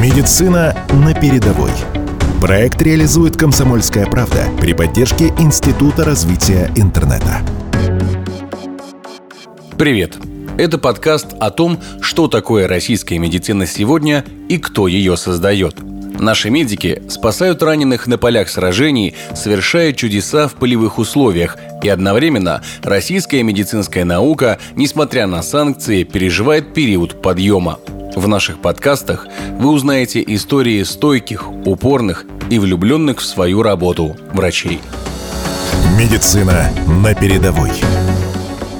[0.00, 1.72] Медицина на передовой.
[2.40, 7.40] Проект реализует «Комсомольская правда» при поддержке Института развития интернета.
[9.76, 10.14] Привет!
[10.56, 15.74] Это подкаст о том, что такое российская медицина сегодня и кто ее создает.
[16.20, 23.42] Наши медики спасают раненых на полях сражений, совершая чудеса в полевых условиях, и одновременно российская
[23.42, 27.80] медицинская наука, несмотря на санкции, переживает период подъема.
[28.18, 29.28] В наших подкастах
[29.60, 34.80] вы узнаете истории стойких, упорных и влюбленных в свою работу врачей.
[35.96, 36.68] Медицина
[37.00, 37.70] на передовой.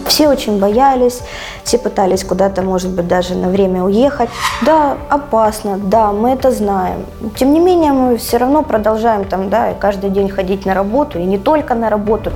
[0.08, 1.20] Все очень боялись,
[1.62, 4.28] все пытались куда-то, может быть, даже на время уехать.
[4.62, 7.06] Да, опасно, да, мы это знаем.
[7.36, 11.24] Тем не менее, мы все равно продолжаем там, да, каждый день ходить на работу, и
[11.24, 12.32] не только на работу.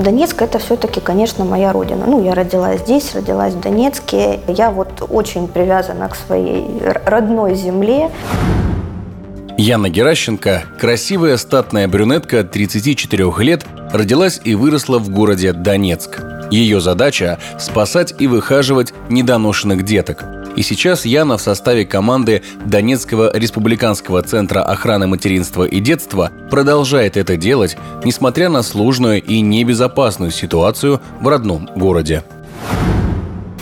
[0.00, 2.04] Донецк– это все-таки, конечно, моя родина.
[2.06, 4.40] Ну, я родилась здесь, родилась в Донецке.
[4.48, 6.66] Я вот очень привязана к своей
[7.04, 8.10] родной земле.
[9.58, 16.20] Яна Геращенко, красивая статная брюнетка 34 лет, родилась и выросла в городе Донецк.
[16.50, 20.24] Ее задача– спасать и выхаживать недоношенных деток–
[20.56, 27.36] и сейчас Яна в составе команды Донецкого республиканского центра охраны материнства и детства продолжает это
[27.36, 32.24] делать, несмотря на сложную и небезопасную ситуацию в родном городе.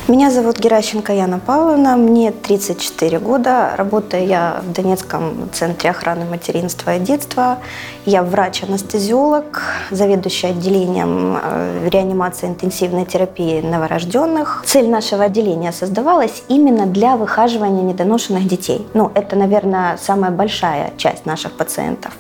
[0.09, 3.75] Меня зовут Геращенко Яна Павловна, мне 34 года.
[3.77, 7.59] Работаю я в Донецком центре охраны материнства и детства.
[8.07, 14.63] Я врач-анестезиолог, заведующий отделением э, реанимации интенсивной терапии новорожденных.
[14.65, 18.87] Цель нашего отделения создавалась именно для выхаживания недоношенных детей.
[18.95, 22.15] Ну, это, наверное, самая большая часть наших пациентов.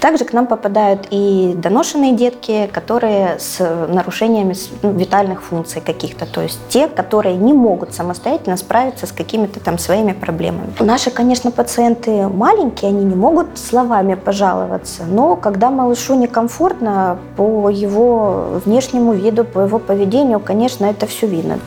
[0.00, 6.40] Также к нам попадают и доношенные детки, которые с нарушениями ну, витальных функций каких-то, то
[6.40, 10.72] есть те, которые не могут самостоятельно справиться с какими-то там своими проблемами.
[10.80, 18.60] Наши, конечно, пациенты маленькие, они не могут словами пожаловаться, но когда малышу некомфортно по его
[18.64, 21.58] внешнему виду, по его поведению, конечно, это все видно.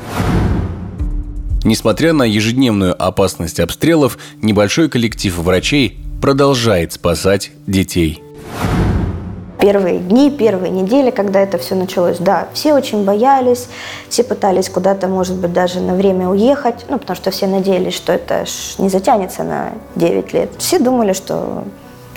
[1.64, 8.24] Несмотря на ежедневную опасность обстрелов, небольшой коллектив врачей продолжает спасать детей.
[9.60, 13.68] Первые дни, первые недели, когда это все началось, да, все очень боялись,
[14.08, 18.14] все пытались куда-то, может быть, даже на время уехать, ну, потому что все надеялись, что
[18.14, 18.46] это
[18.78, 20.50] не затянется на 9 лет.
[20.60, 21.66] Все думали, что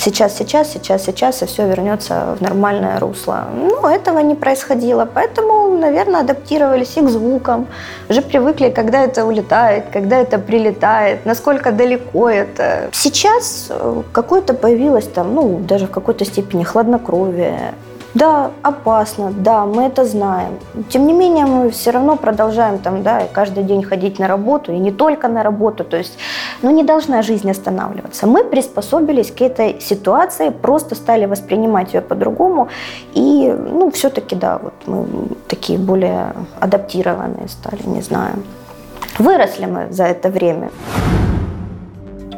[0.06, 3.48] сейчас, сейчас, сейчас, сейчас, и все вернется в нормальное русло.
[3.54, 7.66] Ну, этого не происходило, поэтому, наверное, адаптировались и к звукам,
[8.08, 12.88] уже привыкли, когда это улетает, когда это прилетает, насколько далеко это.
[12.92, 17.74] Сейчас э, какое-то появилось там, ну, даже в какой-то степени хладнокровие,
[18.16, 20.58] да, опасно, да, мы это знаем.
[20.88, 24.78] Тем не менее, мы все равно продолжаем там, да, каждый день ходить на работу, и
[24.78, 25.84] не только на работу.
[25.84, 26.18] То есть,
[26.62, 28.26] ну, не должна жизнь останавливаться.
[28.26, 32.68] Мы приспособились к этой ситуации, просто стали воспринимать ее по-другому.
[33.12, 35.06] И, ну, все-таки, да, вот мы
[35.46, 38.36] такие более адаптированные стали, не знаю.
[39.18, 40.70] Выросли мы за это время.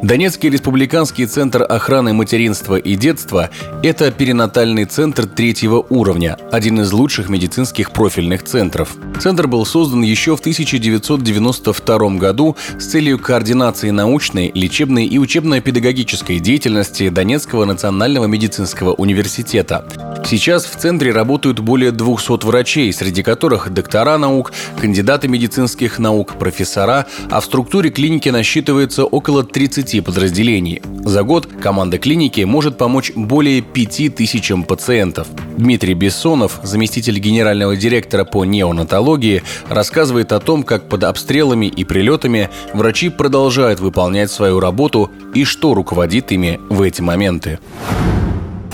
[0.01, 3.49] Донецкий республиканский центр охраны материнства и детства–
[3.83, 8.95] это перинатальный центр третьего уровня, один из лучших медицинских профильных центров.
[9.19, 17.09] Центр был создан еще в 1992 году с целью координации научной, лечебной и учебно-педагогической деятельности
[17.09, 19.85] Донецкого национального медицинского университета.
[20.29, 27.07] Сейчас в центре работают более 200 врачей, среди которых доктора наук, кандидаты медицинских наук, профессора,
[27.31, 30.81] а в структуре клиники насчитывается около 30 10 подразделений.
[31.03, 35.27] За год команда клиники может помочь более 5 тысячам пациентов.
[35.57, 42.49] Дмитрий Бессонов, заместитель генерального директора по неонатологии, рассказывает о том, как под обстрелами и прилетами
[42.73, 47.59] врачи продолжают выполнять свою работу и что руководит ими в эти моменты.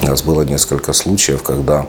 [0.05, 1.88] У нас было несколько случаев, когда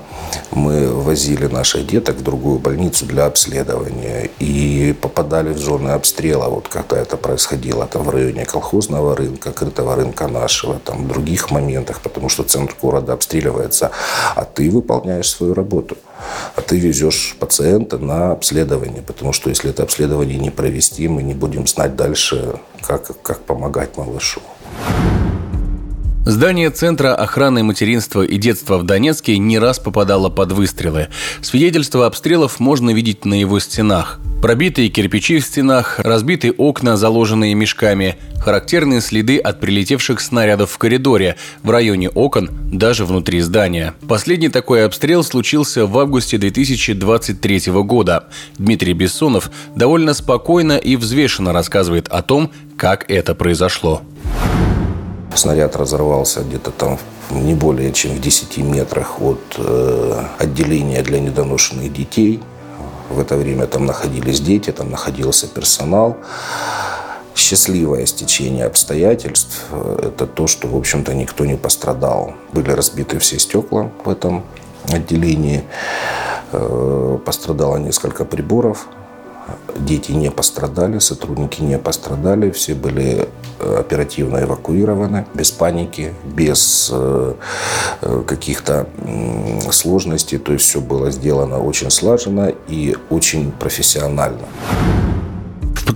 [0.50, 6.48] мы возили наших деток в другую больницу для обследования и попадали в зоны обстрела.
[6.48, 11.50] Вот когда это происходило там в районе колхозного рынка, крытого рынка нашего, там в других
[11.50, 13.90] моментах, потому что центр города обстреливается,
[14.34, 15.98] а ты выполняешь свою работу.
[16.56, 21.34] А ты везешь пациента на обследование, потому что если это обследование не провести, мы не
[21.34, 24.40] будем знать дальше, как, как помогать малышу.
[26.26, 31.06] Здание Центра охраны материнства и детства в Донецке не раз попадало под выстрелы.
[31.40, 34.18] Свидетельства обстрелов можно видеть на его стенах.
[34.42, 41.36] Пробитые кирпичи в стенах, разбитые окна, заложенные мешками, характерные следы от прилетевших снарядов в коридоре,
[41.62, 43.94] в районе окон, даже внутри здания.
[44.08, 48.24] Последний такой обстрел случился в августе 2023 года.
[48.58, 54.02] Дмитрий Бессонов довольно спокойно и взвешенно рассказывает о том, как это произошло.
[55.36, 56.98] Снаряд разорвался где-то там
[57.30, 62.42] не более чем в 10 метрах от э, отделения для недоношенных детей.
[63.10, 66.16] В это время там находились дети, там находился персонал.
[67.34, 69.66] Счастливое стечение обстоятельств–
[70.02, 72.32] это то, что, в общем-то, никто не пострадал.
[72.52, 74.42] Были разбиты все стекла в этом
[74.90, 75.64] отделении.
[76.52, 78.86] Э, пострадало несколько приборов.
[79.76, 87.34] Дети не пострадали, сотрудники не пострадали, все были оперативно эвакуированы, без паники, без э,
[88.26, 88.88] каких-то
[89.70, 90.38] сложностей.
[90.38, 94.46] То есть все было сделано очень слаженно и очень профессионально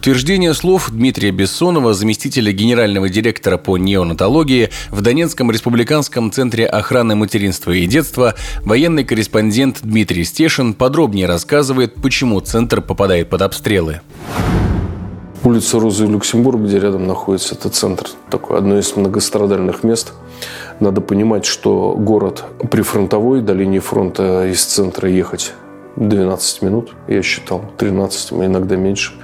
[0.01, 7.73] подтверждение слов Дмитрия Бессонова, заместителя генерального директора по неонатологии в Донецком республиканском центре охраны материнства
[7.73, 14.01] и детства, военный корреспондент Дмитрий Стешин подробнее рассказывает, почему центр попадает под обстрелы.
[15.43, 20.13] Улица Розы Люксембург, где рядом находится этот центр, такое одно из многострадальных мест.
[20.81, 25.55] Надо понимать, что город прифронтовой, до линии фронта из центра ехать
[25.97, 29.15] 12 минут, я считал, 13, иногда меньше,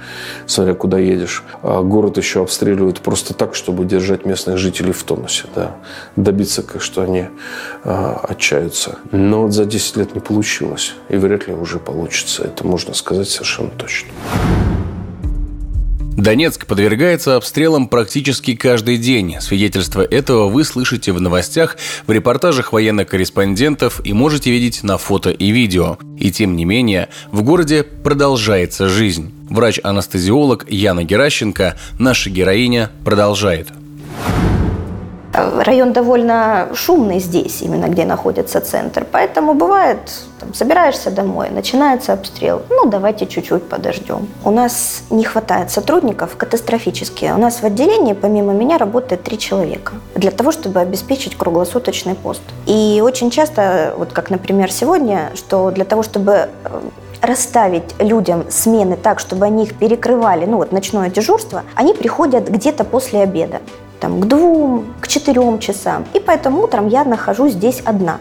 [0.47, 1.43] смотря куда едешь.
[1.61, 5.75] А город еще обстреливают просто так, чтобы держать местных жителей в тонусе, да.
[6.15, 7.27] добиться, что они
[7.83, 8.97] а, отчаются.
[9.11, 13.69] Но за 10 лет не получилось, и вряд ли уже получится, это можно сказать совершенно
[13.69, 14.09] точно.
[16.17, 19.35] Донецк подвергается обстрелам практически каждый день.
[19.39, 21.77] Свидетельство этого вы слышите в новостях,
[22.07, 25.99] в репортажах военных корреспондентов и можете видеть на фото и видео.
[26.17, 29.31] И тем не менее, в городе продолжается жизнь.
[29.51, 33.67] Врач-анестезиолог Яна Геращенко, наша героиня, продолжает.
[35.37, 39.05] Район довольно шумный здесь, именно где находится центр.
[39.11, 39.99] Поэтому бывает,
[40.39, 42.61] там, собираешься домой, начинается обстрел.
[42.69, 44.27] Ну, давайте чуть-чуть подождем.
[44.43, 47.31] У нас не хватает сотрудников катастрофически.
[47.35, 52.41] У нас в отделении помимо меня работает три человека для того, чтобы обеспечить круглосуточный пост.
[52.65, 56.81] И очень часто, вот как, например, сегодня, что для того, чтобы э,
[57.21, 62.83] расставить людям смены так, чтобы они их перекрывали, ну вот ночное дежурство, они приходят где-то
[62.83, 63.61] после обеда
[63.99, 66.05] там, к двум, к четырем часам.
[66.13, 68.19] И поэтому утром я нахожусь здесь одна.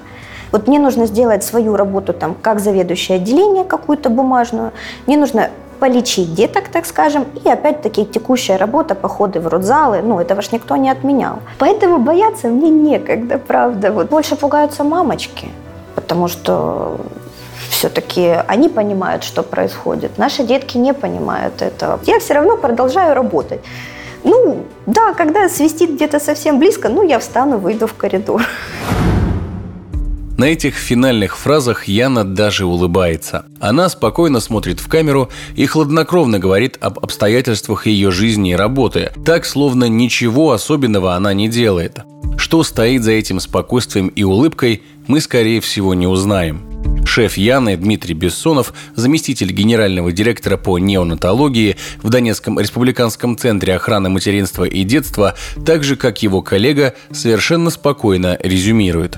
[0.53, 4.73] Вот мне нужно сделать свою работу там, как заведующее отделение какую-то бумажную.
[5.07, 5.51] Мне нужно
[5.81, 10.77] полечить деток, так скажем, и опять-таки текущая работа, походы в родзалы, ну, этого ж никто
[10.77, 11.41] не отменял.
[11.59, 13.93] Поэтому бояться мне некогда, правда.
[13.93, 15.49] Вот больше пугаются мамочки,
[15.95, 16.97] потому что
[17.69, 20.19] все-таки они понимают, что происходит.
[20.19, 22.01] Наши детки не понимают этого.
[22.05, 23.61] Я все равно продолжаю работать.
[24.25, 28.43] Ну, да, когда свистит где-то совсем близко, ну, я встану, выйду в коридор.
[30.37, 33.47] На этих финальных фразах Яна даже улыбается.
[33.59, 39.47] Она спокойно смотрит в камеру и хладнокровно говорит об обстоятельствах ее жизни и работы, так
[39.47, 42.01] словно ничего особенного она не делает.
[42.37, 46.76] Что стоит за этим спокойствием и улыбкой, мы, скорее всего, не узнаем.
[47.07, 54.65] Шеф Яны Дмитрий Бессонов, заместитель генерального директора по неонатологии в Донецком республиканском центре охраны материнства
[54.65, 59.17] и детства, так же, как его коллега, совершенно спокойно резюмирует.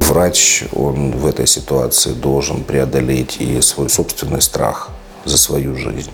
[0.00, 4.90] Врач, он в этой ситуации должен преодолеть и свой собственный страх
[5.24, 6.10] за свою жизнь.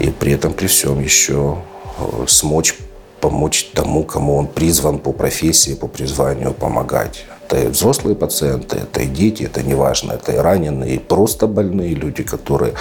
[0.00, 1.58] И при этом, при всем еще
[1.98, 2.74] э, смочь
[3.20, 7.24] помочь тому, кому он призван по профессии, по призванию помогать.
[7.50, 11.94] Это и взрослые пациенты, это и дети, это неважно, это и раненые, и просто больные
[11.94, 12.74] люди, которые...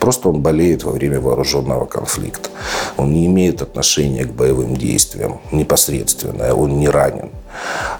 [0.00, 2.48] Просто он болеет во время вооруженного конфликта.
[2.96, 7.28] Он не имеет отношения к боевым действиям непосредственно, он не ранен,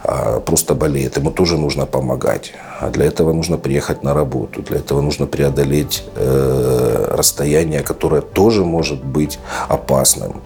[0.02, 1.18] а просто болеет.
[1.18, 2.52] Ему тоже нужно помогать.
[2.80, 8.64] А для этого нужно приехать на работу, для этого нужно преодолеть э, расстояние, которое тоже
[8.64, 9.38] может быть
[9.68, 10.40] опасным,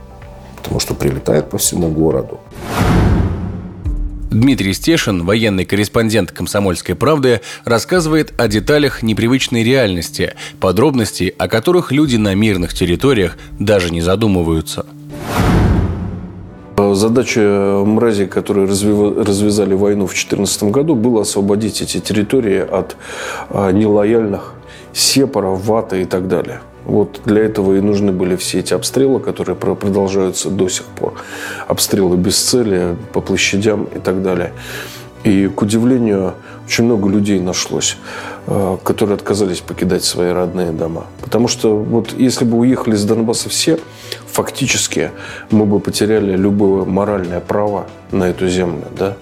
[0.57, 2.41] потому что прилетает по всему городу.
[4.33, 12.17] Дмитрий Стешин, военный корреспондент «Комсомольской правды», рассказывает о деталях непривычной реальности, подробности, о которых люди
[12.17, 14.87] на мирных территориях даже не задумываются.
[16.95, 22.97] Задача мразей, которые развязали войну в 2014 году, была освободить эти территории от
[23.51, 24.55] а, нелояльных
[24.93, 26.61] сепаров, ваты и так далее.
[26.85, 31.15] Вот для этого и нужны были все эти обстрелы, которые продолжаются до сих пор.
[31.69, 34.53] Обстрелы без цели, по площадям и так далее.
[35.23, 36.35] И, к удивлению,
[36.67, 37.97] очень много людей нашлось,
[38.47, 41.07] э, которые отказались покидать свои родные дома.
[41.21, 43.79] Потому что вот если бы уехали с Донбасса все,
[44.33, 45.11] фактически
[45.51, 49.17] мы бы потеряли любое моральное право на эту землю, да?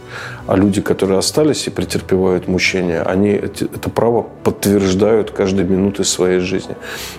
[0.46, 6.76] А люди, которые остались и претерпевают мучения, они это право подтверждают каждой минутой своей жизни.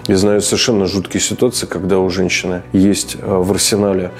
[0.07, 4.11] Я знаю совершенно жуткие ситуации, когда у женщины есть э, в арсенале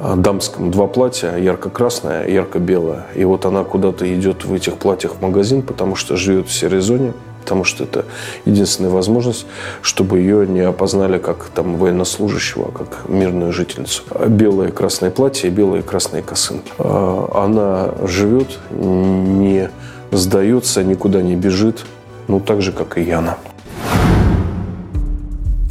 [0.00, 3.06] э, дамском два платья, ярко-красное, ярко-белое.
[3.16, 6.80] И вот она куда-то идет в этих платьях в магазин, потому что живет в серой
[6.80, 8.04] зоне, потому что это
[8.44, 9.46] единственная возможность,
[9.82, 14.04] чтобы ее не опознали как там военнослужащего, а как мирную жительницу.
[14.28, 16.72] Белое и красное платье белые и красные косынки.
[16.78, 19.70] А, она живет, не
[20.12, 21.84] сдается, никуда не бежит,
[22.28, 23.36] ну так же, как и Яна.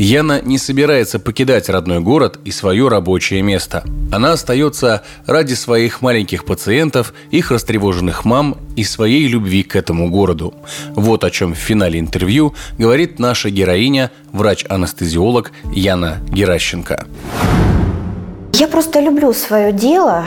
[0.04, 3.84] Яна не собирается покидать родной город и свое рабочее место.
[4.12, 10.56] Она остается ради своих маленьких пациентов, их растревоженных мам и своей любви к этому городу.
[10.96, 17.06] Вот о чем в финале интервью говорит наша героиня, врач-анестезиолог Яна Геращенко.
[18.62, 20.26] Я просто люблю свое дело.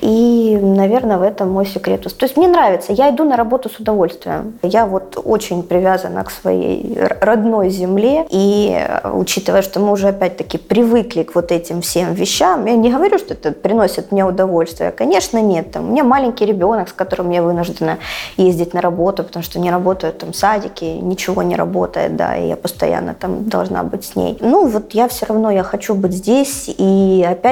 [0.00, 2.02] И, наверное, в этом мой секрет.
[2.02, 4.58] То есть мне нравится, я иду на работу с удовольствием.
[4.62, 8.26] Я вот очень привязана к своей родной земле.
[8.30, 8.78] И
[9.12, 13.34] учитывая, что мы уже опять-таки привыкли к вот этим всем вещам, я не говорю, что
[13.34, 14.90] это приносит мне удовольствие.
[14.90, 15.72] Конечно, нет.
[15.72, 17.98] Там, у меня маленький ребенок, с которым я вынуждена
[18.36, 22.56] ездить на работу, потому что не работают там садики, ничего не работает, да, и я
[22.56, 24.38] постоянно там должна быть с ней.
[24.40, 27.49] Ну, вот я все равно, я хочу быть здесь, и опять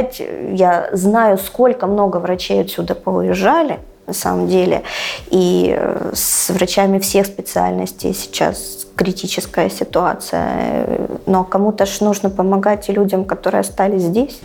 [0.52, 4.82] я знаю, сколько много врачей отсюда поуезжали, на самом деле.
[5.30, 11.08] И э, с врачами всех специальностей сейчас критическая ситуация.
[11.26, 14.40] Но кому-то ж нужно помогать и людям, которые остались здесь.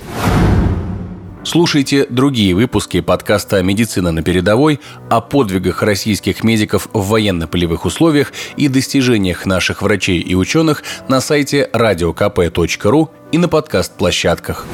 [1.46, 4.80] Слушайте другие выпуски подкаста «Медицина на передовой»
[5.10, 11.70] о подвигах российских медиков в военно-полевых условиях и достижениях наших врачей и ученых на сайте
[11.74, 14.66] radiokp.ru и на подкаст-площадках.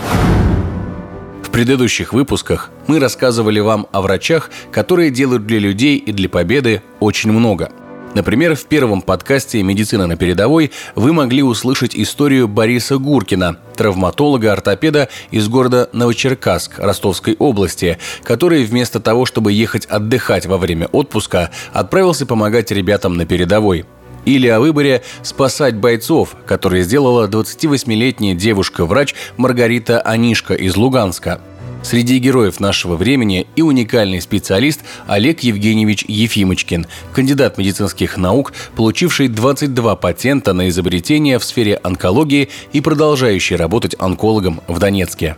[1.49, 6.83] В предыдущих выпусках мы рассказывали вам о врачах, которые делают для людей и для победы
[6.99, 7.71] очень много.
[8.13, 15.47] Например, в первом подкасте «Медицина на передовой» вы могли услышать историю Бориса Гуркина, травматолога-ортопеда из
[15.47, 22.69] города Новочеркасск Ростовской области, который вместо того, чтобы ехать отдыхать во время отпуска, отправился помогать
[22.69, 23.85] ребятам на передовой–
[24.35, 31.41] или о выборе спасать бойцов, который сделала 28-летняя девушка-врач Маргарита Анишка из Луганска.
[31.81, 39.95] Среди героев нашего времени и уникальный специалист Олег Евгеньевич Ефимочкин, кандидат медицинских наук, получивший 22
[39.95, 45.37] патента на изобретение в сфере онкологии и продолжающий работать онкологом в Донецке.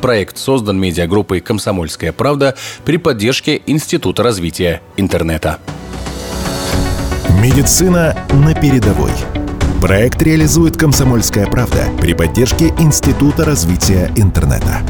[0.00, 5.58] Проект создан медиагруппой «Комсомольская правда» при поддержке Института развития интернета.
[7.40, 9.12] Медицина на передовой.
[9.80, 14.82] Проект реализует «Комсомольская правда» при поддержке Института развития интернета.